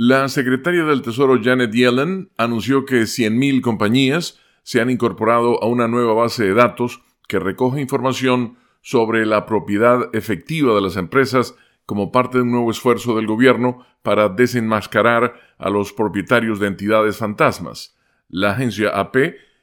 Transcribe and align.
La 0.00 0.28
secretaria 0.28 0.84
del 0.84 1.02
Tesoro 1.02 1.42
Janet 1.42 1.72
Yellen 1.72 2.30
anunció 2.36 2.84
que 2.84 3.00
100.000 3.00 3.60
compañías 3.62 4.38
se 4.62 4.80
han 4.80 4.90
incorporado 4.90 5.60
a 5.60 5.66
una 5.66 5.88
nueva 5.88 6.14
base 6.14 6.44
de 6.44 6.54
datos 6.54 7.02
que 7.26 7.40
recoge 7.40 7.80
información 7.80 8.58
sobre 8.80 9.26
la 9.26 9.44
propiedad 9.44 10.08
efectiva 10.12 10.72
de 10.72 10.82
las 10.82 10.94
empresas 10.94 11.56
como 11.84 12.12
parte 12.12 12.38
de 12.38 12.44
un 12.44 12.52
nuevo 12.52 12.70
esfuerzo 12.70 13.16
del 13.16 13.26
gobierno 13.26 13.84
para 14.04 14.28
desenmascarar 14.28 15.34
a 15.58 15.68
los 15.68 15.92
propietarios 15.92 16.60
de 16.60 16.68
entidades 16.68 17.16
fantasmas. 17.16 17.98
La 18.28 18.52
agencia 18.52 18.90
AP 18.90 19.16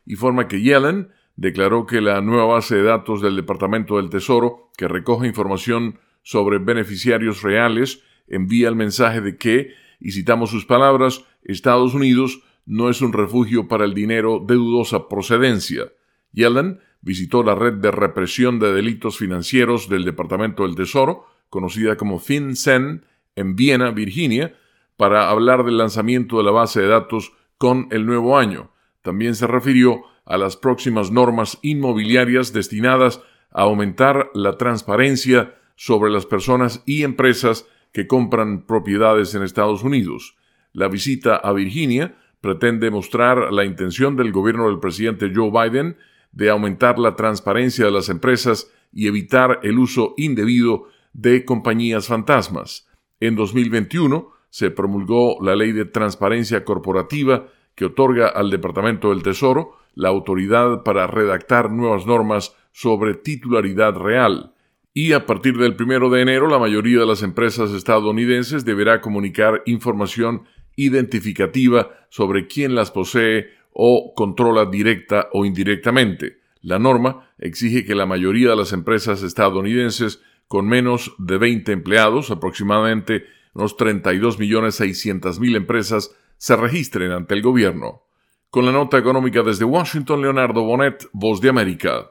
informa 0.06 0.50
que 0.50 0.60
Yellen 0.60 1.12
declaró 1.38 1.86
que 1.86 2.02
la 2.02 2.20
nueva 2.20 2.44
base 2.44 2.76
de 2.76 2.84
datos 2.84 3.22
del 3.22 3.38
Departamento 3.38 3.96
del 3.96 4.10
Tesoro, 4.10 4.70
que 4.76 4.90
recoge 4.90 5.28
información 5.28 5.98
sobre 6.24 6.58
beneficiarios 6.58 7.42
reales, 7.42 8.04
envía 8.28 8.68
el 8.68 8.76
mensaje 8.76 9.22
de 9.22 9.38
que 9.38 9.85
y 10.00 10.12
citamos 10.12 10.50
sus 10.50 10.66
palabras, 10.66 11.24
Estados 11.44 11.94
Unidos 11.94 12.42
no 12.66 12.90
es 12.90 13.02
un 13.02 13.14
refugio 13.14 13.68
para 13.68 13.86
el 13.86 13.94
dinero 13.94 14.44
de 14.46 14.56
dudosa 14.56 15.08
procedencia. 15.08 15.92
Yellen 16.32 16.80
visitó 17.02 17.44
la 17.44 17.56
red 17.56 17.74
de 17.74 17.92
represión 17.92 18.60
de 18.60 18.74
delitos 18.74 19.18
financieros 19.18 19.88
del 19.90 20.06
Departamento 20.06 20.64
del 20.64 20.76
Tesoro, 20.76 21.26
conocida 21.50 21.96
como 21.98 22.20
FinCEN, 22.20 23.06
en 23.36 23.56
Viena, 23.56 23.92
Virginia, 23.92 24.56
para 24.98 25.30
hablar 25.30 25.64
del 25.66 25.78
lanzamiento 25.78 26.38
de 26.38 26.44
la 26.44 26.52
base 26.52 26.82
de 26.82 26.88
datos 26.88 27.34
con 27.58 27.88
el 27.92 28.06
nuevo 28.06 28.38
año. 28.38 28.72
También 29.02 29.36
se 29.36 29.46
refirió 29.46 30.02
a 30.26 30.38
las 30.38 30.58
próximas 30.58 31.12
normas 31.12 31.60
inmobiliarias 31.62 32.54
destinadas 32.54 33.22
a 33.52 33.64
aumentar 33.64 34.32
la 34.34 34.58
transparencia 34.58 35.56
sobre 35.76 36.12
las 36.12 36.26
personas 36.26 36.82
y 36.86 37.04
empresas 37.04 37.68
que 37.96 38.08
compran 38.08 38.66
propiedades 38.66 39.36
en 39.36 39.44
Estados 39.44 39.82
Unidos. 39.82 40.36
La 40.74 40.90
visita 40.90 41.38
a 41.38 41.54
Virginia 41.54 42.18
pretende 42.42 42.92
mostrar 42.92 43.54
la 43.54 43.64
intención 43.64 44.18
del 44.18 44.34
gobierno 44.34 44.68
del 44.68 44.82
presidente 44.82 45.32
Joe 45.34 45.50
Biden 45.50 45.96
de 46.34 46.50
aumentar 46.50 47.00
la 47.00 47.16
transparencia 47.16 47.86
de 47.86 47.92
las 47.92 48.10
empresas 48.10 48.70
y 48.92 49.08
evitar 49.08 49.62
el 49.64 49.80
uso 49.80 50.14
indebido 50.18 50.90
de 51.14 51.46
compañías 51.46 52.08
fantasmas. 52.08 52.86
En 53.22 53.38
2021 53.38 54.30
se 54.50 54.72
promulgó 54.72 55.38
la 55.42 55.56
Ley 55.56 55.72
de 55.72 55.86
Transparencia 55.86 56.66
Corporativa 56.66 57.48
que 57.76 57.86
otorga 57.86 58.28
al 58.28 58.50
Departamento 58.50 59.12
del 59.12 59.24
Tesoro 59.24 59.78
la 59.94 60.10
autoridad 60.10 60.84
para 60.84 61.08
redactar 61.08 61.72
nuevas 61.72 62.06
normas 62.06 62.58
sobre 62.74 63.14
titularidad 63.14 63.96
real 63.96 64.55
y 64.98 65.12
a 65.12 65.26
partir 65.26 65.58
del 65.58 65.76
primero 65.76 66.10
de 66.10 66.22
enero 66.22 66.48
la 66.48 66.58
mayoría 66.58 67.02
de 67.02 67.06
las 67.06 67.22
empresas 67.22 67.72
estadounidenses 67.72 68.64
deberá 68.64 69.02
comunicar 69.02 69.62
información 69.66 70.46
identificativa 70.78 71.92
sobre 72.10 72.48
quién 72.48 72.76
las 72.76 72.92
posee 72.92 73.50
o 73.74 74.14
controla 74.16 74.66
directa 74.66 75.28
o 75.34 75.44
indirectamente. 75.46 76.38
La 76.62 76.80
norma 76.80 77.30
exige 77.40 77.84
que 77.84 77.94
la 77.94 78.06
mayoría 78.06 78.52
de 78.52 78.56
las 78.56 78.72
empresas 78.72 79.22
estadounidenses 79.22 80.22
con 80.48 80.66
menos 80.66 81.14
de 81.18 81.40
20 81.40 81.74
empleados, 81.74 82.32
aproximadamente 82.32 83.26
unos 83.54 83.76
32.600.000 83.78 85.58
empresas, 85.58 86.16
se 86.38 86.56
registren 86.56 87.12
ante 87.12 87.34
el 87.34 87.42
gobierno. 87.42 88.04
Con 88.50 88.66
la 88.66 88.72
nota 88.72 88.98
económica 88.98 89.44
desde 89.44 89.66
Washington, 89.66 90.22
Leonardo 90.22 90.64
Bonet, 90.64 91.10
Voz 91.12 91.42
de 91.42 91.50
América. 91.50 92.04